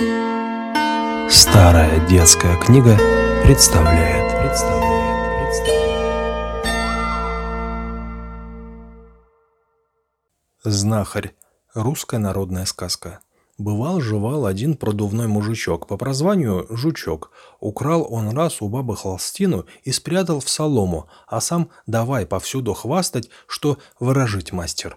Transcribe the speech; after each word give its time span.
Старая 0.00 2.00
детская 2.08 2.56
книга 2.56 2.96
представляет. 3.44 4.42
представляет, 4.42 5.42
представляет. 5.42 6.66
Знахарь. 10.64 11.34
Русская 11.74 12.16
народная 12.16 12.64
сказка. 12.64 13.20
Бывал-жевал 13.58 14.46
один 14.46 14.74
продувной 14.74 15.26
мужичок, 15.26 15.86
по 15.86 15.98
прозванию 15.98 16.66
Жучок. 16.70 17.30
Украл 17.60 18.06
он 18.10 18.30
раз 18.30 18.62
у 18.62 18.70
бабы 18.70 18.96
холстину 18.96 19.66
и 19.82 19.92
спрятал 19.92 20.40
в 20.40 20.48
солому, 20.48 21.10
а 21.26 21.42
сам 21.42 21.68
давай 21.86 22.24
повсюду 22.24 22.72
хвастать, 22.72 23.28
что 23.46 23.76
выражить 23.98 24.52
мастер. 24.52 24.96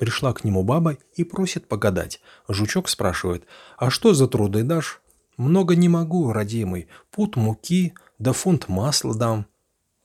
Пришла 0.00 0.32
к 0.32 0.44
нему 0.44 0.62
баба 0.62 0.96
и 1.14 1.24
просит 1.24 1.68
погадать. 1.68 2.22
Жучок 2.48 2.88
спрашивает, 2.88 3.44
а 3.76 3.90
что 3.90 4.14
за 4.14 4.26
труды 4.28 4.62
дашь? 4.62 5.02
Много 5.36 5.76
не 5.76 5.90
могу, 5.90 6.32
родимый. 6.32 6.88
Пут 7.10 7.36
муки, 7.36 7.92
да 8.18 8.32
фунт 8.32 8.68
масла 8.68 9.14
дам. 9.14 9.44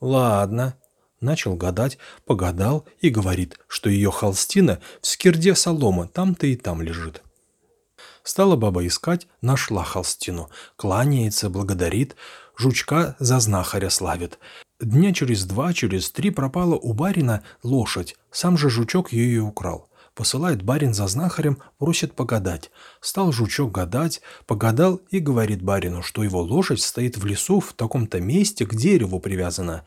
Ладно. 0.02 0.76
Начал 1.22 1.56
гадать, 1.56 1.98
погадал 2.26 2.86
и 3.00 3.10
говорит, 3.10 3.58
что 3.70 3.90
ее 3.90 4.12
холстина 4.12 4.82
в 5.00 5.08
скирде 5.08 5.56
солома 5.56 6.10
там-то 6.10 6.46
и 6.46 6.58
там 6.58 6.82
лежит. 6.82 7.24
Стала 8.26 8.56
баба 8.56 8.86
искать, 8.88 9.28
нашла 9.42 9.84
холстину. 9.84 10.50
Кланяется, 10.78 11.48
благодарит, 11.48 12.16
жучка 12.58 13.16
за 13.20 13.40
знахаря 13.40 13.92
славит. 13.92 14.40
Дня 14.82 15.14
через 15.14 15.46
два, 15.46 15.74
через 15.74 16.10
три 16.10 16.32
пропала 16.32 16.74
у 16.76 16.94
барина 16.94 17.44
лошадь, 17.62 18.18
сам 18.32 18.58
же 18.58 18.72
жучок 18.72 19.14
ее 19.14 19.36
и 19.36 19.38
украл. 19.38 19.90
Посылает 20.16 20.64
барин 20.64 20.96
за 20.96 21.06
знахарем, 21.06 21.60
просит 21.78 22.16
погадать. 22.16 22.72
Стал 23.00 23.32
жучок 23.32 23.72
гадать, 23.72 24.22
погадал 24.48 25.02
и 25.12 25.20
говорит 25.20 25.62
барину, 25.62 26.02
что 26.02 26.24
его 26.24 26.42
лошадь 26.42 26.82
стоит 26.82 27.18
в 27.18 27.28
лесу 27.28 27.60
в 27.60 27.74
таком-то 27.74 28.20
месте, 28.20 28.66
к 28.66 28.74
дереву 28.74 29.20
привязана. 29.20 29.86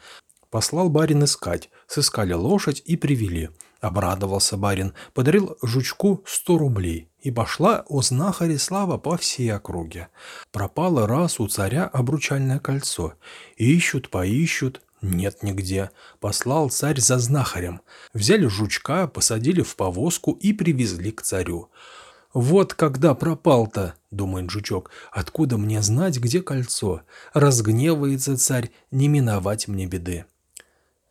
Послал 0.51 0.89
барин 0.89 1.25
искать, 1.25 1.71
сыскали 1.87 2.33
лошадь 2.33 2.83
и 2.85 2.97
привели. 2.97 3.51
Обрадовался 3.81 4.57
барин, 4.57 4.95
подарил 5.15 5.57
жучку 5.63 6.25
сто 6.27 6.59
рублей. 6.59 7.11
И 7.21 7.31
пошла 7.31 7.85
о 7.89 8.01
знахаре 8.01 8.59
слава 8.59 8.97
по 8.97 9.17
всей 9.17 9.53
округе. 9.53 10.09
Пропало 10.53 11.07
раз 11.07 11.39
у 11.41 11.49
царя 11.49 11.85
обручальное 11.85 12.61
кольцо. 12.61 13.15
Ищут, 13.57 14.09
поищут, 14.09 14.81
нет 15.03 15.43
нигде. 15.43 15.91
Послал 16.21 16.71
царь 16.71 17.01
за 17.01 17.19
знахарем. 17.19 17.81
Взяли 18.15 18.47
жучка, 18.47 19.07
посадили 19.07 19.63
в 19.63 19.77
повозку 19.77 20.33
и 20.33 20.53
привезли 20.53 21.13
к 21.13 21.23
царю. 21.23 21.71
«Вот 22.35 22.75
когда 22.75 23.15
пропал-то»,— 23.15 23.95
думает 24.11 24.51
жучок,— 24.51 24.91
«откуда 25.13 25.57
мне 25.57 25.83
знать, 25.83 26.19
где 26.19 26.43
кольцо? 26.43 27.01
Разгневается 27.33 28.37
царь, 28.37 28.71
не 28.91 29.09
миновать 29.09 29.67
мне 29.67 29.87
беды». 29.87 30.27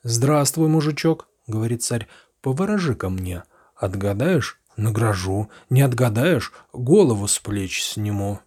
«Здравствуй, 0.03 0.67
мужичок»,— 0.67 1.27
говорит 1.47 1.83
царь,— 1.83 2.07
«поворожи 2.41 2.95
ко 2.95 3.09
мне. 3.09 3.43
Отгадаешь— 3.75 4.59
награжу, 4.77 5.49
не 5.69 5.81
отгадаешь— 5.81 6.53
голову 6.73 7.27
с 7.27 7.39
плеч 7.39 7.83
сниму». 7.83 8.39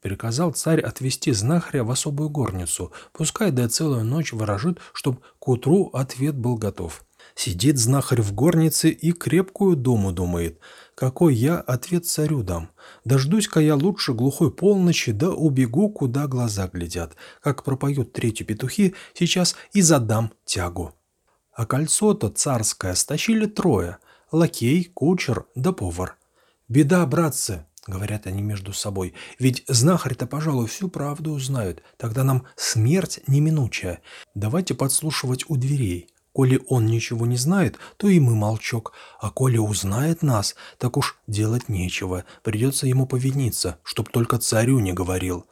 Приказал 0.00 0.52
царь 0.52 0.80
отвести 0.80 1.32
знахаря 1.32 1.84
в 1.84 1.90
особую 1.90 2.28
горницу, 2.28 2.92
пускай 3.12 3.50
до 3.50 3.68
целую 3.68 4.04
ночь 4.04 4.32
ворожит, 4.32 4.78
чтоб 4.92 5.20
к 5.38 5.48
утру 5.48 5.90
ответ 5.92 6.36
был 6.36 6.56
готов. 6.56 7.04
Сидит 7.34 7.78
знахарь 7.78 8.22
в 8.22 8.32
горнице 8.32 8.90
и 8.90 9.12
крепкую 9.12 9.76
думу 9.76 10.12
думает. 10.12 10.58
Какой 10.94 11.34
я 11.34 11.58
ответ 11.58 12.06
царю 12.06 12.42
дам? 12.42 12.70
Дождусь-ка 13.04 13.60
я 13.60 13.74
лучше 13.74 14.12
глухой 14.12 14.50
полночи, 14.50 15.12
да 15.12 15.30
убегу, 15.30 15.90
куда 15.90 16.26
глаза 16.26 16.68
глядят. 16.72 17.16
Как 17.42 17.64
пропоют 17.64 18.12
третью 18.12 18.46
петухи, 18.46 18.94
сейчас 19.14 19.56
и 19.72 19.82
задам 19.82 20.32
тягу. 20.44 20.94
А 21.52 21.66
кольцо-то 21.66 22.28
царское 22.28 22.94
стащили 22.94 23.46
трое. 23.46 23.98
Лакей, 24.30 24.84
кучер 24.84 25.46
да 25.54 25.72
повар. 25.72 26.16
Беда, 26.68 27.04
братцы,— 27.06 27.64
говорят 27.86 28.26
они 28.26 28.40
между 28.40 28.72
собой. 28.72 29.12
«Ведь 29.38 29.62
знахарь-то, 29.68 30.26
пожалуй, 30.26 30.68
всю 30.68 30.88
правду 30.88 31.32
узнают. 31.32 31.82
Тогда 31.98 32.24
нам 32.24 32.46
смерть 32.56 33.20
неминучая. 33.26 34.00
Давайте 34.34 34.74
подслушивать 34.74 35.44
у 35.48 35.58
дверей. 35.58 36.08
Коли 36.34 36.60
он 36.68 36.86
ничего 36.86 37.26
не 37.26 37.36
знает, 37.36 37.78
то 37.96 38.08
и 38.08 38.18
мы 38.18 38.34
молчок. 38.34 38.92
А 39.20 39.30
коли 39.30 39.56
узнает 39.56 40.22
нас, 40.22 40.56
так 40.78 40.96
уж 40.96 41.16
делать 41.28 41.68
нечего. 41.68 42.24
Придется 42.42 42.88
ему 42.88 43.06
повиниться, 43.06 43.78
чтоб 43.84 44.10
только 44.10 44.38
царю 44.38 44.80
не 44.80 44.92
говорил». 44.92 45.46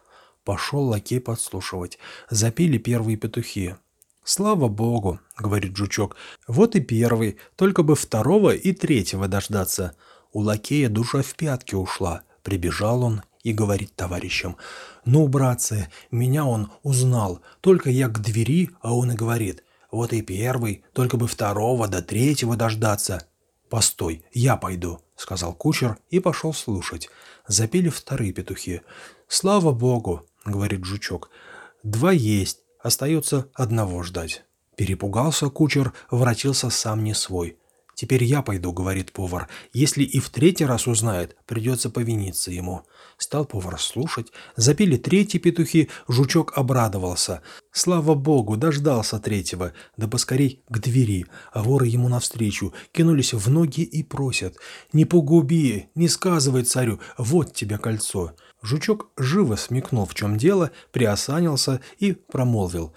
Пошел 0.44 0.82
лакей 0.88 1.20
подслушивать. 1.20 2.00
Запели 2.30 2.78
первые 2.78 3.16
петухи. 3.16 3.76
«Слава 4.24 4.66
богу»,— 4.66 5.20
говорит 5.38 5.76
жучок,— 5.76 6.16
«вот 6.48 6.74
и 6.74 6.80
первый, 6.80 7.36
только 7.54 7.84
бы 7.84 7.94
второго 7.94 8.52
и 8.52 8.72
третьего 8.72 9.28
дождаться». 9.28 9.94
У 10.32 10.40
лакея 10.40 10.88
душа 10.88 11.22
в 11.22 11.34
пятки 11.34 11.76
ушла. 11.76 12.22
Прибежал 12.42 13.04
он 13.04 13.22
и 13.44 13.52
говорит 13.52 13.94
товарищам, 13.94 14.56
«Ну, 15.04 15.28
братцы, 15.28 15.88
меня 16.10 16.44
он 16.44 16.72
узнал, 16.82 17.40
только 17.60 17.90
я 17.90 18.08
к 18.08 18.20
двери, 18.20 18.70
а 18.80 18.96
он 18.96 19.12
и 19.12 19.14
говорит, 19.14 19.62
вот 19.92 20.12
и 20.12 20.22
первый, 20.22 20.84
только 20.92 21.16
бы 21.16 21.28
второго 21.28 21.86
до 21.86 22.02
третьего 22.02 22.56
дождаться». 22.56 23.28
«Постой, 23.68 24.24
я 24.32 24.56
пойду»,— 24.56 25.00
сказал 25.16 25.54
кучер 25.54 25.96
и 26.10 26.18
пошел 26.18 26.52
слушать. 26.52 27.08
Запели 27.46 27.88
вторые 27.88 28.32
петухи. 28.32 28.82
«Слава 29.28 29.72
богу»,— 29.72 30.26
говорит 30.44 30.84
жучок,— 30.84 31.30
«два 31.84 32.12
есть, 32.12 32.58
остается 32.80 33.48
одного 33.54 34.02
ждать». 34.02 34.44
Перепугался 34.76 35.48
кучер, 35.48 35.92
воротился 36.10 36.70
сам 36.70 37.04
не 37.04 37.14
свой. 37.14 37.56
«Теперь 37.94 38.24
я 38.24 38.42
пойду»,— 38.42 38.72
говорит 38.74 39.12
повар. 39.12 39.48
«Если 39.72 40.02
и 40.02 40.18
в 40.18 40.30
третий 40.30 40.64
раз 40.64 40.86
узнает, 40.86 41.36
придется 41.46 41.90
повиниться 41.90 42.50
ему». 42.50 42.86
Стал 43.18 43.44
повар 43.44 43.78
слушать. 43.78 44.32
Запели 44.56 44.96
третьи 44.96 45.38
петухи, 45.38 45.90
жучок 46.08 46.54
обрадовался. 46.56 47.42
Слава 47.70 48.14
богу, 48.14 48.56
дождался 48.56 49.20
третьего. 49.20 49.72
Да 49.96 50.08
поскорей 50.08 50.64
к 50.68 50.78
двери. 50.78 51.26
А 51.52 51.62
воры 51.62 51.86
ему 51.86 52.08
навстречу 52.08 52.72
кинулись 52.90 53.34
в 53.34 53.48
ноги 53.50 53.82
и 53.82 54.02
просят. 54.02 54.56
«Не 54.92 55.04
погуби, 55.04 55.88
не 55.94 56.08
сказывай 56.08 56.64
царю, 56.64 56.98
вот 57.18 57.54
тебе 57.54 57.78
кольцо». 57.78 58.34
Жучок 58.62 59.10
живо 59.16 59.56
смекнул, 59.56 60.06
в 60.06 60.14
чем 60.14 60.36
дело, 60.38 60.70
приосанился 60.92 61.80
и 61.98 62.12
промолвил. 62.12 62.94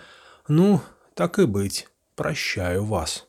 «Ну, 0.47 0.81
так 1.15 1.39
и 1.39 1.45
быть, 1.45 1.87
прощаю 2.15 2.85
вас» 2.85 3.24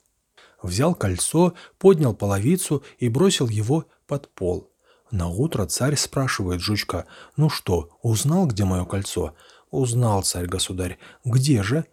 взял 0.67 0.95
кольцо, 0.95 1.55
поднял 1.79 2.15
половицу 2.15 2.85
и 2.99 3.09
бросил 3.09 3.49
его 3.49 3.87
под 4.07 4.29
пол. 4.35 4.71
На 5.11 5.29
утро 5.29 5.67
царь 5.67 5.97
спрашивает 5.97 6.61
жучка, 6.61 7.07
«Ну 7.37 7.49
что, 7.49 7.91
узнал, 8.03 8.47
где 8.47 8.65
мое 8.65 8.85
кольцо?» 8.85 9.35
«Узнал, 9.71 10.23
царь-государь. 10.23 10.99
Где 11.25 11.63
же?» 11.63 11.87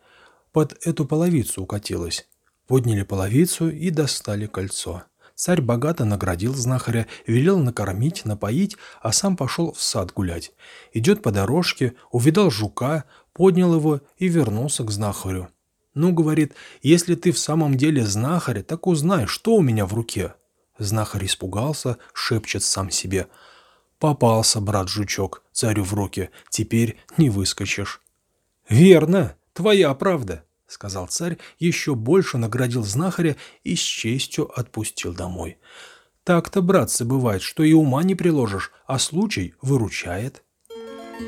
«Под 0.51 0.77
эту 0.85 1.05
половицу 1.05 1.63
укатилось». 1.63 2.27
Подняли 2.67 3.03
половицу 3.03 3.69
и 3.69 3.89
достали 3.89 4.45
кольцо. 4.45 5.03
Царь 5.35 5.61
богато 5.61 6.05
наградил 6.05 6.53
знахаря, 6.53 7.07
велел 7.25 7.57
накормить, 7.59 8.23
напоить, 8.25 8.77
а 9.01 9.11
сам 9.11 9.35
пошел 9.35 9.73
в 9.73 9.81
сад 9.81 10.13
гулять. 10.13 10.53
Идет 10.93 11.21
по 11.21 11.31
дорожке, 11.31 11.93
увидал 12.11 12.51
жука, 12.51 13.05
поднял 13.33 13.73
его 13.73 14.01
и 14.17 14.27
вернулся 14.27 14.83
к 14.83 14.91
знахарю. 14.91 15.49
«Ну,— 15.93 16.11
говорит,— 16.13 16.53
если 16.81 17.15
ты 17.15 17.31
в 17.31 17.37
самом 17.37 17.77
деле 17.77 18.05
знахарь, 18.05 18.63
так 18.63 18.87
узнай, 18.87 19.27
что 19.27 19.55
у 19.55 19.61
меня 19.61 19.85
в 19.85 19.93
руке». 19.93 20.33
Знахарь 20.79 21.25
испугался, 21.25 21.97
шепчет 22.13 22.63
сам 22.63 22.89
себе. 22.89 23.27
«Попался, 23.99 24.59
брат-жучок, 24.59 25.43
царю 25.51 25.83
в 25.83 25.93
руки, 25.93 26.29
теперь 26.49 26.97
не 27.17 27.29
выскочишь». 27.29 28.01
«Верно, 28.67 29.35
твоя 29.53 29.93
правда»,— 29.93 30.45
сказал 30.67 31.07
царь, 31.07 31.37
еще 31.59 31.93
больше 31.93 32.37
наградил 32.37 32.83
знахаря 32.83 33.35
и 33.63 33.75
с 33.75 33.79
честью 33.79 34.51
отпустил 34.59 35.13
домой. 35.13 35.57
«Так-то, 36.23 36.61
братцы, 36.61 37.05
бывает, 37.05 37.41
что 37.41 37.63
и 37.63 37.73
ума 37.73 38.03
не 38.03 38.15
приложишь, 38.15 38.71
а 38.87 38.97
случай 38.97 39.53
выручает». 39.61 40.43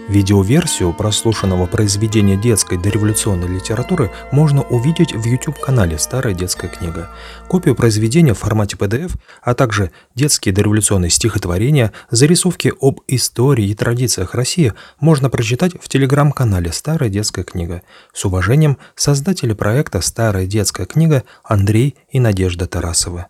Видеоверсию 0.07 0.93
прослушанного 0.93 1.65
произведения 1.65 2.37
детской 2.37 2.77
дореволюционной 2.77 3.47
литературы 3.47 4.11
можно 4.31 4.61
увидеть 4.61 5.13
в 5.13 5.25
YouTube-канале 5.25 5.97
«Старая 5.97 6.33
детская 6.33 6.67
книга». 6.67 7.09
Копию 7.47 7.75
произведения 7.75 8.33
в 8.33 8.39
формате 8.39 8.77
PDF, 8.77 9.13
а 9.41 9.55
также 9.55 9.91
детские 10.13 10.53
дореволюционные 10.53 11.09
стихотворения, 11.09 11.91
зарисовки 12.11 12.73
об 12.79 13.01
истории 13.07 13.67
и 13.67 13.75
традициях 13.75 14.35
России 14.35 14.73
можно 14.99 15.29
прочитать 15.29 15.73
в 15.81 15.89
телеграм-канале 15.89 16.71
«Старая 16.71 17.09
детская 17.09 17.43
книга». 17.43 17.81
С 18.13 18.25
уважением, 18.25 18.77
создатели 18.95 19.53
проекта 19.53 20.01
«Старая 20.01 20.45
детская 20.45 20.85
книга» 20.85 21.23
Андрей 21.43 21.95
и 22.09 22.19
Надежда 22.19 22.67
Тарасова. 22.67 23.27